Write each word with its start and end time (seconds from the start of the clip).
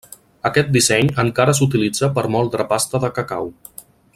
Aquest 0.49 0.71
disseny 0.77 1.11
encara 1.23 1.55
s'utilitza 1.59 2.09
per 2.17 2.25
moldre 2.37 2.69
pasta 2.73 3.03
de 3.05 3.15
cacau. 3.19 3.53